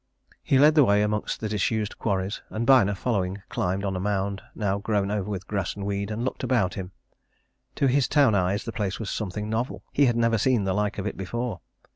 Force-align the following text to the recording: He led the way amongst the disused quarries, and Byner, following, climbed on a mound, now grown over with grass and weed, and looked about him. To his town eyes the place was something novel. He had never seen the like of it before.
He 0.41 0.57
led 0.57 0.73
the 0.73 0.83
way 0.83 1.03
amongst 1.03 1.41
the 1.41 1.47
disused 1.47 1.99
quarries, 1.99 2.41
and 2.49 2.65
Byner, 2.65 2.95
following, 2.95 3.43
climbed 3.49 3.85
on 3.85 3.95
a 3.95 3.99
mound, 3.99 4.41
now 4.55 4.79
grown 4.79 5.11
over 5.11 5.29
with 5.29 5.45
grass 5.45 5.75
and 5.75 5.85
weed, 5.85 6.09
and 6.09 6.25
looked 6.25 6.43
about 6.43 6.73
him. 6.73 6.91
To 7.75 7.85
his 7.87 8.07
town 8.07 8.33
eyes 8.33 8.63
the 8.65 8.71
place 8.71 8.99
was 8.99 9.11
something 9.11 9.47
novel. 9.47 9.83
He 9.93 10.07
had 10.07 10.15
never 10.17 10.39
seen 10.39 10.63
the 10.63 10.73
like 10.73 10.97
of 10.97 11.05
it 11.05 11.17
before. 11.17 11.61